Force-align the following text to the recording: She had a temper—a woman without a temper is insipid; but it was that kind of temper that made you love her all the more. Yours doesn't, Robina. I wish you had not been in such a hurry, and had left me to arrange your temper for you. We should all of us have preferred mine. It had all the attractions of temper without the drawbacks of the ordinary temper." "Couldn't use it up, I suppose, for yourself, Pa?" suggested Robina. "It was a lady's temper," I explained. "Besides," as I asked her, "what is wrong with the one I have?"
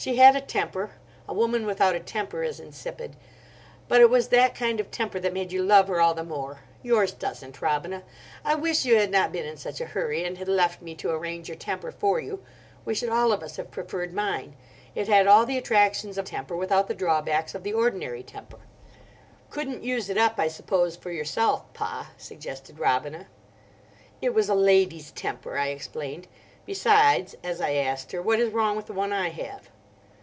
She 0.00 0.14
had 0.14 0.36
a 0.36 0.40
temper—a 0.40 1.34
woman 1.34 1.66
without 1.66 1.96
a 1.96 1.98
temper 1.98 2.44
is 2.44 2.60
insipid; 2.60 3.16
but 3.88 4.00
it 4.00 4.08
was 4.08 4.28
that 4.28 4.54
kind 4.54 4.78
of 4.78 4.92
temper 4.92 5.18
that 5.18 5.32
made 5.32 5.50
you 5.50 5.60
love 5.64 5.88
her 5.88 6.00
all 6.00 6.14
the 6.14 6.22
more. 6.22 6.60
Yours 6.84 7.10
doesn't, 7.10 7.60
Robina. 7.60 8.04
I 8.44 8.54
wish 8.54 8.84
you 8.84 8.94
had 8.94 9.10
not 9.10 9.32
been 9.32 9.44
in 9.44 9.56
such 9.56 9.80
a 9.80 9.86
hurry, 9.86 10.22
and 10.24 10.38
had 10.38 10.46
left 10.46 10.80
me 10.80 10.94
to 10.94 11.10
arrange 11.10 11.48
your 11.48 11.56
temper 11.56 11.90
for 11.90 12.20
you. 12.20 12.44
We 12.84 12.94
should 12.94 13.08
all 13.08 13.32
of 13.32 13.42
us 13.42 13.56
have 13.56 13.72
preferred 13.72 14.12
mine. 14.12 14.54
It 14.94 15.08
had 15.08 15.26
all 15.26 15.44
the 15.44 15.58
attractions 15.58 16.16
of 16.16 16.26
temper 16.26 16.56
without 16.56 16.86
the 16.86 16.94
drawbacks 16.94 17.56
of 17.56 17.64
the 17.64 17.72
ordinary 17.72 18.22
temper." 18.22 18.60
"Couldn't 19.50 19.82
use 19.82 20.08
it 20.08 20.16
up, 20.16 20.38
I 20.38 20.46
suppose, 20.46 20.94
for 20.94 21.10
yourself, 21.10 21.72
Pa?" 21.74 22.12
suggested 22.16 22.78
Robina. 22.78 23.26
"It 24.22 24.32
was 24.32 24.48
a 24.48 24.54
lady's 24.54 25.10
temper," 25.10 25.58
I 25.58 25.70
explained. 25.70 26.28
"Besides," 26.66 27.34
as 27.42 27.60
I 27.60 27.72
asked 27.72 28.12
her, 28.12 28.22
"what 28.22 28.38
is 28.38 28.52
wrong 28.52 28.76
with 28.76 28.86
the 28.86 28.92
one 28.92 29.12
I 29.12 29.30
have?" 29.30 29.70